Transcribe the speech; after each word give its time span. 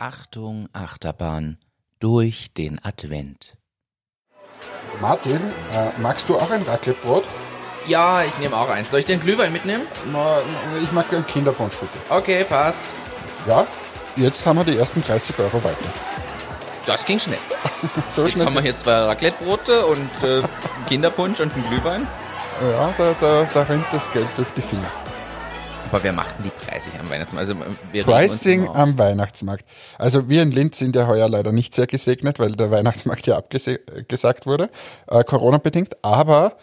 Achterbahn 0.00 1.58
durch 1.98 2.52
den 2.54 2.80
Advent. 2.82 3.56
Martin, 5.00 5.40
äh, 5.72 5.90
magst 6.00 6.28
du 6.28 6.36
auch 6.36 6.50
ein 6.50 6.62
Raclettebrot? 6.62 7.24
Ja, 7.86 8.24
ich 8.24 8.38
nehme 8.38 8.56
auch 8.56 8.68
eins. 8.68 8.90
Soll 8.90 9.00
ich 9.00 9.06
den 9.06 9.20
Glühwein 9.20 9.52
mitnehmen? 9.52 9.86
Na, 10.12 10.38
ich 10.82 10.92
mag 10.92 11.12
einen 11.12 11.26
Kinderpunsch 11.26 11.76
bitte. 11.76 11.98
Okay, 12.08 12.44
passt. 12.44 12.84
Ja, 13.46 13.66
jetzt 14.16 14.44
haben 14.44 14.58
wir 14.58 14.64
die 14.64 14.76
ersten 14.76 15.02
30 15.02 15.38
Euro 15.38 15.62
weiter. 15.64 15.76
Das 16.86 17.04
ging 17.04 17.18
schnell. 17.18 17.38
So 18.14 18.26
Jetzt 18.26 18.44
haben 18.44 18.54
wir 18.54 18.62
hier 18.62 18.76
zwei 18.76 18.92
Raclettebrote 18.92 19.86
und 19.86 20.22
äh, 20.22 20.42
Kinderpunsch 20.86 21.40
und 21.40 21.52
einen 21.54 21.68
Glühwein. 21.68 22.06
Ja, 22.60 22.92
da, 22.98 23.14
da, 23.18 23.44
da 23.44 23.62
rennt 23.62 23.86
das 23.90 24.10
Geld 24.12 24.28
durch 24.36 24.48
die 24.50 24.62
Finger. 24.62 24.90
Aber 25.90 26.02
wer 26.04 26.12
macht 26.12 26.38
denn 26.38 26.44
die 26.44 26.66
Preise 26.66 26.90
am 26.98 27.10
Weihnachtsmarkt? 27.10 27.50
Also, 27.50 27.62
uns 27.62 28.04
Pricing 28.04 28.68
am 28.68 28.98
Weihnachtsmarkt. 28.98 29.64
Also 29.98 30.28
wir 30.28 30.42
in 30.42 30.50
Linz 30.50 30.78
sind 30.78 30.94
ja 30.94 31.06
heuer 31.06 31.28
leider 31.28 31.52
nicht 31.52 31.74
sehr 31.74 31.86
gesegnet, 31.86 32.38
weil 32.38 32.52
der 32.52 32.70
Weihnachtsmarkt 32.70 33.26
ja 33.26 33.36
abgesagt 33.36 34.46
wurde, 34.46 34.70
äh, 35.08 35.24
Corona-bedingt. 35.24 35.96
Aber 36.02 36.56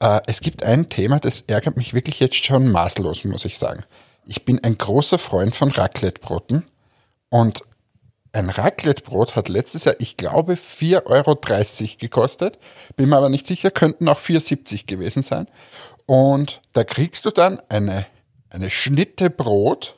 äh, 0.00 0.20
es 0.26 0.40
gibt 0.40 0.64
ein 0.64 0.88
Thema, 0.88 1.20
das 1.20 1.42
ärgert 1.42 1.76
mich 1.76 1.94
wirklich 1.94 2.18
jetzt 2.18 2.42
schon 2.44 2.70
maßlos, 2.70 3.24
muss 3.24 3.44
ich 3.44 3.58
sagen. 3.58 3.84
Ich 4.26 4.44
bin 4.44 4.62
ein 4.62 4.78
großer 4.78 5.18
Freund 5.18 5.54
von 5.54 5.70
Raclettebroten 5.70 6.64
und 7.28 7.62
ein 8.32 8.48
Raclettebrot 8.48 9.36
hat 9.36 9.48
letztes 9.48 9.84
Jahr, 9.84 9.96
ich 9.98 10.16
glaube, 10.16 10.54
4,30 10.54 11.06
Euro 11.06 11.38
gekostet. 11.98 12.58
Bin 12.96 13.10
mir 13.10 13.18
aber 13.18 13.28
nicht 13.28 13.46
sicher, 13.46 13.70
könnten 13.70 14.08
auch 14.08 14.18
4,70 14.18 14.86
gewesen 14.86 15.22
sein. 15.22 15.48
Und 16.06 16.62
da 16.72 16.82
kriegst 16.82 17.26
du 17.26 17.30
dann 17.30 17.60
eine, 17.68 18.06
eine 18.52 18.70
Schnitte 18.70 19.30
Brot. 19.30 19.96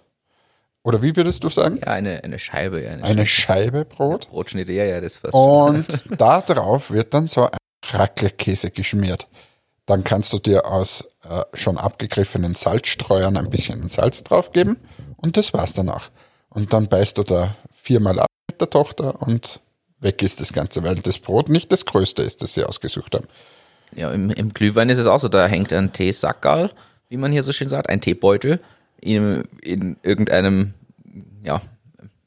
Oder 0.82 1.02
wie 1.02 1.16
würdest 1.16 1.44
du 1.44 1.48
sagen? 1.48 1.78
Ja, 1.78 1.88
eine, 1.88 2.22
eine 2.24 2.38
Scheibe. 2.38 2.82
Ja, 2.82 2.92
eine, 2.92 3.04
Eine 3.04 3.26
Scheibe 3.26 3.84
Brot. 3.84 4.28
Brotschnitte, 4.28 4.72
ja, 4.72 4.84
ja, 4.84 5.00
das 5.00 5.22
war's. 5.24 5.34
Und 5.34 6.04
da 6.18 6.40
drauf 6.40 6.90
wird 6.90 7.14
dann 7.14 7.26
so 7.26 7.44
ein 7.50 7.56
Raclette-Käse 7.90 8.70
geschmiert. 8.70 9.28
Dann 9.86 10.04
kannst 10.04 10.32
du 10.32 10.38
dir 10.38 10.66
aus 10.66 11.04
äh, 11.28 11.42
schon 11.54 11.78
abgegriffenen 11.78 12.54
Salzstreuern 12.54 13.36
ein 13.36 13.50
bisschen 13.50 13.88
Salz 13.88 14.24
draufgeben 14.24 14.78
und 15.18 15.36
das 15.36 15.52
war's 15.52 15.74
dann 15.74 15.90
auch. 15.90 16.08
Und 16.48 16.72
dann 16.72 16.88
beißt 16.88 17.18
du 17.18 17.22
da 17.22 17.56
viermal 17.72 18.18
ab 18.18 18.28
mit 18.50 18.60
der 18.60 18.70
Tochter 18.70 19.20
und 19.20 19.60
weg 20.00 20.22
ist 20.22 20.40
das 20.40 20.52
Ganze, 20.52 20.82
weil 20.84 20.94
das 20.96 21.18
Brot 21.18 21.50
nicht 21.50 21.70
das 21.70 21.84
größte 21.84 22.22
ist, 22.22 22.40
das 22.42 22.54
sie 22.54 22.64
ausgesucht 22.64 23.14
haben. 23.14 23.26
Ja, 23.94 24.10
im, 24.10 24.30
im 24.30 24.54
Glühwein 24.54 24.88
ist 24.88 24.98
es 24.98 25.06
auch 25.06 25.18
so, 25.18 25.28
da 25.28 25.46
hängt 25.46 25.72
ein 25.72 25.92
Teesackerl, 25.92 26.70
wie 27.14 27.18
man 27.18 27.30
hier 27.30 27.44
so 27.44 27.52
schön 27.52 27.68
sagt, 27.68 27.90
ein 27.90 28.00
Teebeutel 28.00 28.58
in, 29.00 29.44
in 29.62 29.96
irgendeinem 30.02 30.74
ja, 31.44 31.62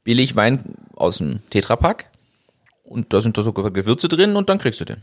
Billigwein 0.06 0.76
aus 0.96 1.18
dem 1.18 1.42
Tetrapack. 1.50 2.06
Und 2.86 3.12
da 3.12 3.20
sind 3.20 3.38
da 3.38 3.42
sogar 3.42 3.70
Gewürze 3.72 4.08
drin 4.08 4.38
und 4.38 4.48
dann 4.48 4.60
kriegst 4.60 4.80
du 4.80 4.86
den. 4.86 5.02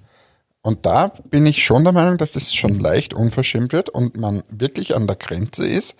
Und 0.62 0.86
da 0.86 1.08
bin 1.28 1.44
ich 1.44 1.66
schon 1.66 1.84
der 1.84 1.92
Meinung, 1.92 2.16
dass 2.16 2.32
das 2.32 2.54
schon 2.54 2.80
leicht 2.80 3.12
unverschämt 3.12 3.74
wird 3.74 3.90
und 3.90 4.16
man 4.16 4.42
wirklich 4.48 4.96
an 4.96 5.06
der 5.06 5.16
Grenze 5.16 5.66
ist, 5.66 5.96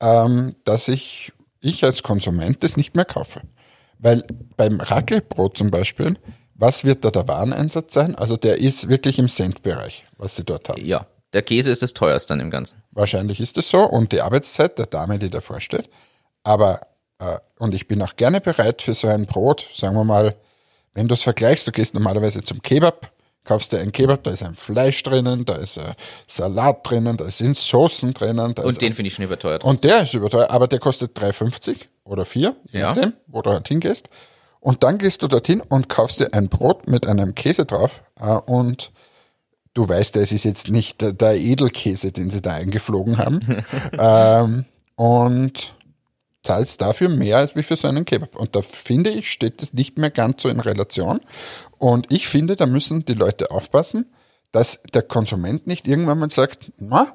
ähm, 0.00 0.56
dass 0.64 0.88
ich, 0.88 1.32
ich 1.60 1.84
als 1.84 2.02
Konsument 2.02 2.64
das 2.64 2.76
nicht 2.76 2.96
mehr 2.96 3.04
kaufe. 3.04 3.42
Weil 4.00 4.24
beim 4.56 4.80
Raclettebrot 4.80 5.56
zum 5.56 5.70
Beispiel, 5.70 6.16
was 6.56 6.82
wird 6.82 7.04
da 7.04 7.12
der 7.12 7.28
Wareneinsatz 7.28 7.94
sein? 7.94 8.16
Also 8.16 8.36
der 8.36 8.58
ist 8.58 8.88
wirklich 8.88 9.20
im 9.20 9.28
Centbereich, 9.28 10.06
was 10.16 10.34
sie 10.34 10.42
dort 10.42 10.68
haben. 10.68 10.84
Ja, 10.84 11.06
der 11.32 11.42
Käse 11.42 11.70
ist 11.70 11.82
das 11.82 11.92
teuerste 11.94 12.32
dann 12.32 12.40
im 12.40 12.50
Ganzen. 12.50 12.82
Wahrscheinlich 12.90 13.40
ist 13.40 13.58
es 13.58 13.68
so 13.70 13.80
und 13.80 14.12
die 14.12 14.20
Arbeitszeit 14.20 14.78
der 14.78 14.86
Dame, 14.86 15.18
die 15.18 15.30
davor 15.30 15.60
steht. 15.60 15.88
Aber, 16.42 16.80
äh, 17.18 17.38
und 17.58 17.74
ich 17.74 17.86
bin 17.88 18.00
auch 18.02 18.16
gerne 18.16 18.40
bereit 18.40 18.82
für 18.82 18.94
so 18.94 19.08
ein 19.08 19.26
Brot, 19.26 19.66
sagen 19.72 19.94
wir 19.96 20.04
mal, 20.04 20.34
wenn 20.94 21.08
du 21.08 21.14
es 21.14 21.22
vergleichst, 21.22 21.66
du 21.66 21.72
gehst 21.72 21.94
normalerweise 21.94 22.42
zum 22.42 22.62
Kebab, 22.62 23.12
kaufst 23.44 23.72
dir 23.72 23.78
ein 23.80 23.92
Kebab, 23.92 24.24
da 24.24 24.30
ist 24.30 24.42
ein 24.42 24.54
Fleisch 24.54 25.02
drinnen, 25.02 25.44
da 25.44 25.54
ist 25.56 25.76
äh, 25.76 25.94
Salat 26.26 26.88
drinnen, 26.88 27.16
da 27.16 27.30
sind 27.30 27.56
Soßen 27.56 28.14
drinnen. 28.14 28.54
Da 28.54 28.62
ist 28.62 28.68
Und 28.68 28.82
den 28.82 28.94
finde 28.94 29.08
ich 29.08 29.14
schon 29.14 29.24
überteuert. 29.24 29.64
und 29.64 29.84
der 29.84 30.02
ist 30.02 30.14
überteuert, 30.14 30.50
aber 30.50 30.66
der 30.66 30.78
kostet 30.80 31.16
3,50 31.18 31.76
oder 32.04 32.24
4, 32.24 32.56
je 32.70 32.80
Ja. 32.80 32.88
nachdem, 32.94 33.12
wo 33.26 33.42
du 33.42 33.50
halt 33.50 33.68
hingehst. 33.68 34.08
Und 34.60 34.82
dann 34.82 34.98
gehst 34.98 35.22
du 35.22 35.28
dorthin 35.28 35.60
und 35.60 35.88
kaufst 35.88 36.20
dir 36.20 36.32
ein 36.34 36.48
Brot 36.48 36.88
mit 36.88 37.06
einem 37.06 37.34
Käse 37.34 37.64
drauf 37.64 38.02
äh, 38.20 38.26
und 38.32 38.90
du 39.78 39.88
weißt, 39.88 40.16
es 40.16 40.32
ist 40.32 40.44
jetzt 40.44 40.68
nicht 40.68 41.00
der, 41.00 41.36
Edelkäse, 41.36 42.10
den 42.10 42.30
sie 42.30 42.42
da 42.42 42.54
eingeflogen 42.54 43.16
haben. 43.16 43.38
ähm, 43.98 44.64
und 44.96 45.74
zahlst 46.42 46.80
dafür 46.80 47.08
mehr 47.08 47.36
als 47.36 47.54
wie 47.54 47.62
für 47.62 47.76
so 47.76 47.86
einen 47.86 48.04
Kebab. 48.04 48.34
Und 48.34 48.56
da 48.56 48.62
finde 48.62 49.10
ich, 49.10 49.30
steht 49.30 49.62
das 49.62 49.74
nicht 49.74 49.96
mehr 49.96 50.10
ganz 50.10 50.42
so 50.42 50.48
in 50.48 50.58
Relation. 50.58 51.20
Und 51.78 52.10
ich 52.10 52.26
finde, 52.26 52.56
da 52.56 52.66
müssen 52.66 53.04
die 53.04 53.14
Leute 53.14 53.52
aufpassen, 53.52 54.06
dass 54.50 54.82
der 54.94 55.02
Konsument 55.02 55.68
nicht 55.68 55.86
irgendwann 55.86 56.18
mal 56.18 56.30
sagt, 56.30 56.72
na, 56.78 57.14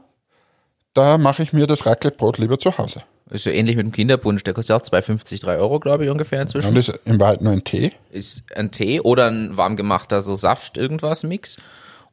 da 0.93 1.17
mache 1.17 1.43
ich 1.43 1.51
mir 1.51 1.67
das 1.67 1.85
Raclettebrot 1.85 2.37
lieber 2.37 2.59
zu 2.59 2.77
Hause. 2.77 3.03
ist 3.29 3.43
so 3.43 3.49
ähnlich 3.49 3.75
mit 3.75 3.85
dem 3.85 3.91
Kinderpunsch, 3.91 4.43
der 4.43 4.53
kostet 4.53 4.75
auch 4.75 4.81
2,50, 4.81 5.41
3 5.41 5.57
Euro, 5.57 5.81
glaube 5.81 6.05
ich, 6.05 6.11
ungefähr 6.11 6.41
inzwischen. 6.41 6.69
Und 6.69 6.77
ist 6.77 6.93
in 7.03 7.19
Wahrheit 7.19 7.41
nur 7.41 7.51
ein 7.51 7.65
Tee. 7.65 7.91
ist 8.09 8.43
ein 8.55 8.71
Tee 8.71 9.01
oder 9.01 9.29
ein 9.29 9.57
warm 9.57 9.75
gemachter 9.75 10.21
so 10.21 10.35
Saft 10.35 10.77
irgendwas 10.77 11.23
Mix. 11.23 11.57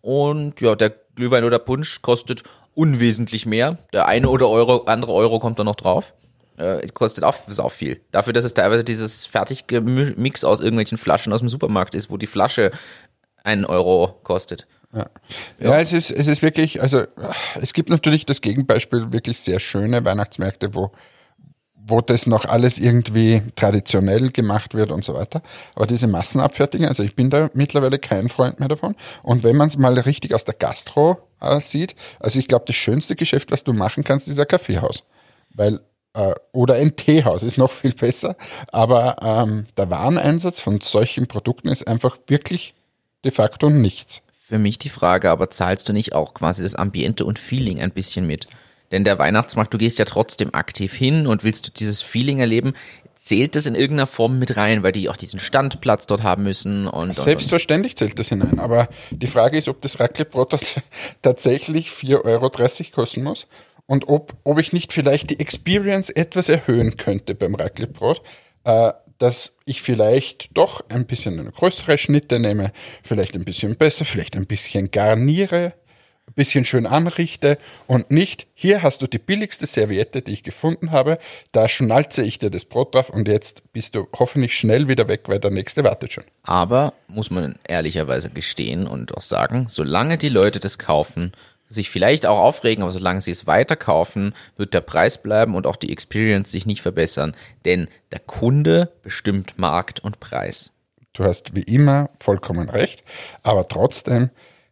Und 0.02 0.60
ja, 0.60 0.74
der 0.74 0.94
Glühwein 1.14 1.44
oder 1.44 1.58
Punsch 1.58 2.02
kostet 2.02 2.42
unwesentlich 2.74 3.46
mehr. 3.46 3.78
Der 3.92 4.06
eine 4.06 4.28
oder 4.28 4.48
Euro, 4.48 4.84
andere 4.84 5.12
Euro 5.12 5.38
kommt 5.38 5.58
da 5.58 5.64
noch 5.64 5.76
drauf. 5.76 6.14
Äh, 6.58 6.82
es 6.82 6.94
kostet 6.94 7.24
auch, 7.24 7.48
ist 7.48 7.60
auch 7.60 7.72
viel. 7.72 8.00
Dafür, 8.10 8.32
dass 8.32 8.44
es 8.44 8.54
teilweise 8.54 8.84
dieses 8.84 9.26
Fertigmix 9.26 10.44
aus 10.44 10.60
irgendwelchen 10.60 10.98
Flaschen 10.98 11.32
aus 11.32 11.40
dem 11.40 11.48
Supermarkt 11.48 11.94
ist, 11.94 12.10
wo 12.10 12.16
die 12.16 12.26
Flasche 12.26 12.70
einen 13.42 13.64
Euro 13.64 14.18
kostet. 14.22 14.66
Ja, 14.92 15.78
es 15.78 15.92
ist, 15.92 16.10
es 16.10 16.26
ist 16.26 16.42
wirklich, 16.42 16.82
also 16.82 17.04
es 17.60 17.72
gibt 17.72 17.90
natürlich 17.90 18.26
das 18.26 18.40
Gegenbeispiel, 18.40 19.12
wirklich 19.12 19.40
sehr 19.40 19.60
schöne 19.60 20.04
Weihnachtsmärkte, 20.04 20.74
wo, 20.74 20.90
wo 21.90 22.00
das 22.00 22.26
noch 22.26 22.44
alles 22.44 22.78
irgendwie 22.78 23.42
traditionell 23.56 24.30
gemacht 24.30 24.74
wird 24.74 24.90
und 24.90 25.04
so 25.04 25.14
weiter. 25.14 25.42
Aber 25.74 25.86
diese 25.86 26.06
Massenabfertigung, 26.06 26.86
also 26.88 27.02
ich 27.02 27.14
bin 27.14 27.30
da 27.30 27.50
mittlerweile 27.54 27.98
kein 27.98 28.28
Freund 28.28 28.60
mehr 28.60 28.68
davon. 28.68 28.94
Und 29.22 29.44
wenn 29.44 29.56
man 29.56 29.68
es 29.68 29.76
mal 29.76 29.98
richtig 29.98 30.34
aus 30.34 30.44
der 30.44 30.54
Gastro 30.54 31.18
äh, 31.40 31.60
sieht, 31.60 31.94
also 32.18 32.38
ich 32.38 32.48
glaube, 32.48 32.64
das 32.66 32.76
schönste 32.76 33.16
Geschäft, 33.16 33.50
was 33.50 33.64
du 33.64 33.72
machen 33.72 34.04
kannst, 34.04 34.28
ist 34.28 34.38
ein 34.38 34.48
Kaffeehaus. 34.48 35.04
Weil 35.54 35.80
äh, 36.14 36.34
oder 36.52 36.74
ein 36.74 36.96
Teehaus 36.96 37.42
ist 37.42 37.58
noch 37.58 37.70
viel 37.70 37.94
besser. 37.94 38.36
Aber 38.72 39.16
ähm, 39.22 39.66
der 39.76 39.90
Wareneinsatz 39.90 40.60
von 40.60 40.80
solchen 40.80 41.26
Produkten 41.26 41.68
ist 41.68 41.86
einfach 41.86 42.16
wirklich 42.26 42.74
de 43.24 43.32
facto 43.32 43.70
nichts. 43.70 44.22
Für 44.32 44.58
mich 44.58 44.78
die 44.78 44.88
Frage, 44.88 45.30
aber 45.30 45.50
zahlst 45.50 45.88
du 45.88 45.92
nicht 45.92 46.12
auch 46.12 46.34
quasi 46.34 46.62
das 46.64 46.74
Ambiente 46.74 47.24
und 47.24 47.38
Feeling 47.38 47.80
ein 47.80 47.92
bisschen 47.92 48.26
mit? 48.26 48.48
Denn 48.92 49.04
der 49.04 49.18
Weihnachtsmarkt, 49.18 49.72
du 49.72 49.78
gehst 49.78 49.98
ja 49.98 50.04
trotzdem 50.04 50.54
aktiv 50.54 50.94
hin 50.94 51.26
und 51.26 51.44
willst 51.44 51.68
du 51.68 51.70
dieses 51.72 52.02
Feeling 52.02 52.40
erleben, 52.40 52.74
zählt 53.14 53.54
das 53.54 53.66
in 53.66 53.74
irgendeiner 53.74 54.06
Form 54.06 54.38
mit 54.38 54.56
rein, 54.56 54.82
weil 54.82 54.92
die 54.92 55.08
auch 55.08 55.16
diesen 55.16 55.40
Standplatz 55.40 56.06
dort 56.06 56.22
haben 56.22 56.42
müssen 56.42 56.86
und, 56.86 56.92
und, 56.94 57.08
und? 57.10 57.14
Selbstverständlich 57.16 57.96
zählt 57.96 58.18
das 58.18 58.28
hinein, 58.28 58.58
aber 58.58 58.88
die 59.10 59.26
Frage 59.26 59.58
ist, 59.58 59.68
ob 59.68 59.80
das 59.82 60.00
Raclettebrot 60.00 60.54
tats- 60.54 60.80
tatsächlich 61.22 61.90
4,30 61.90 62.24
Euro 62.24 62.50
kosten 62.92 63.22
muss 63.22 63.46
und 63.86 64.08
ob, 64.08 64.34
ob 64.44 64.58
ich 64.58 64.72
nicht 64.72 64.92
vielleicht 64.92 65.30
die 65.30 65.38
Experience 65.38 66.08
etwas 66.08 66.48
erhöhen 66.48 66.96
könnte 66.96 67.34
beim 67.34 67.54
Raclettebrot, 67.54 68.22
äh, 68.64 68.92
dass 69.18 69.58
ich 69.66 69.82
vielleicht 69.82 70.56
doch 70.56 70.82
ein 70.88 71.04
bisschen 71.04 71.38
eine 71.38 71.50
größere 71.52 71.98
Schnitte 71.98 72.40
nehme, 72.40 72.72
vielleicht 73.02 73.36
ein 73.36 73.44
bisschen 73.44 73.76
besser, 73.76 74.06
vielleicht 74.06 74.34
ein 74.34 74.46
bisschen 74.46 74.90
garniere, 74.90 75.74
ein 76.30 76.34
bisschen 76.34 76.64
schön 76.64 76.86
anrichte 76.86 77.58
und 77.86 78.10
nicht, 78.10 78.46
hier 78.54 78.82
hast 78.82 79.02
du 79.02 79.06
die 79.06 79.18
billigste 79.18 79.66
Serviette, 79.66 80.22
die 80.22 80.32
ich 80.32 80.42
gefunden 80.42 80.92
habe, 80.92 81.18
da 81.52 81.68
schnalze 81.68 82.22
ich 82.22 82.38
dir 82.38 82.50
das 82.50 82.64
Brot 82.64 82.94
drauf 82.94 83.10
und 83.10 83.26
jetzt 83.26 83.72
bist 83.72 83.94
du 83.94 84.06
hoffentlich 84.16 84.56
schnell 84.56 84.88
wieder 84.88 85.08
weg, 85.08 85.22
weil 85.26 85.40
der 85.40 85.50
nächste 85.50 85.82
wartet 85.84 86.12
schon. 86.12 86.24
Aber 86.42 86.94
muss 87.08 87.30
man 87.30 87.58
ehrlicherweise 87.66 88.30
gestehen 88.30 88.86
und 88.86 89.16
auch 89.16 89.22
sagen, 89.22 89.66
solange 89.68 90.18
die 90.18 90.28
Leute 90.28 90.60
das 90.60 90.78
kaufen, 90.78 91.32
sich 91.68 91.90
vielleicht 91.90 92.26
auch 92.26 92.38
aufregen, 92.38 92.82
aber 92.82 92.92
solange 92.92 93.20
sie 93.20 93.30
es 93.30 93.46
weiterkaufen, 93.46 94.34
wird 94.56 94.74
der 94.74 94.80
Preis 94.80 95.22
bleiben 95.22 95.54
und 95.54 95.66
auch 95.66 95.76
die 95.76 95.92
Experience 95.92 96.50
sich 96.50 96.66
nicht 96.66 96.82
verbessern. 96.82 97.34
Denn 97.64 97.88
der 98.12 98.18
Kunde 98.18 98.92
bestimmt 99.02 99.58
Markt 99.58 100.00
und 100.00 100.20
Preis. 100.20 100.72
Du 101.12 101.24
hast 101.24 101.54
wie 101.56 101.62
immer 101.62 102.10
vollkommen 102.20 102.68
recht, 102.70 103.04
aber 103.42 103.66
trotzdem, 103.68 104.30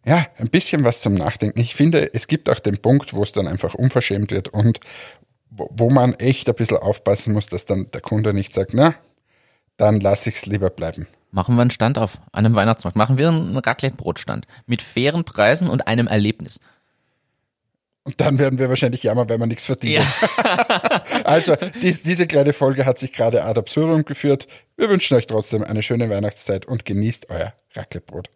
ja, 0.08 0.26
ein 0.38 0.48
bisschen 0.48 0.84
was 0.84 1.02
zum 1.02 1.14
Nachdenken. 1.14 1.60
Ich 1.60 1.74
finde, 1.74 2.14
es 2.14 2.26
gibt 2.26 2.48
auch 2.48 2.60
den 2.60 2.78
Punkt, 2.78 3.12
wo 3.12 3.22
es 3.22 3.32
dann 3.32 3.46
einfach 3.46 3.74
unverschämt 3.74 4.30
wird 4.30 4.48
und 4.48 4.80
wo, 5.50 5.68
wo 5.70 5.90
man 5.90 6.14
echt 6.14 6.48
ein 6.48 6.54
bisschen 6.54 6.78
aufpassen 6.78 7.34
muss, 7.34 7.46
dass 7.46 7.66
dann 7.66 7.90
der 7.90 8.00
Kunde 8.00 8.32
nicht 8.32 8.54
sagt, 8.54 8.72
na, 8.72 8.94
dann 9.76 10.00
lasse 10.00 10.30
ich 10.30 10.36
es 10.36 10.46
lieber 10.46 10.70
bleiben. 10.70 11.06
Machen 11.30 11.56
wir 11.56 11.60
einen 11.60 11.70
Stand 11.70 11.98
auf 11.98 12.18
einem 12.32 12.54
Weihnachtsmarkt. 12.54 12.96
Machen 12.96 13.18
wir 13.18 13.28
einen 13.28 13.58
Raclette-Brotstand 13.58 14.46
mit 14.64 14.80
fairen 14.80 15.24
Preisen 15.24 15.68
und 15.68 15.86
einem 15.86 16.06
Erlebnis. 16.06 16.58
Und 18.04 18.22
dann 18.22 18.38
werden 18.38 18.58
wir 18.58 18.70
wahrscheinlich 18.70 19.02
jammern, 19.02 19.28
wenn 19.28 19.38
wir 19.38 19.46
nichts 19.46 19.66
verdienen. 19.66 20.06
also, 21.24 21.54
dies, 21.82 22.02
diese 22.02 22.26
kleine 22.26 22.54
Folge 22.54 22.86
hat 22.86 22.98
sich 22.98 23.12
gerade 23.12 23.44
ad 23.44 23.60
absurdum 23.60 24.06
geführt. 24.06 24.48
Wir 24.78 24.88
wünschen 24.88 25.18
euch 25.18 25.26
trotzdem 25.26 25.62
eine 25.62 25.82
schöne 25.82 26.08
Weihnachtszeit 26.08 26.64
und 26.64 26.86
genießt 26.86 27.28
euer 27.28 27.52
Raclette-Brot. 27.74 28.30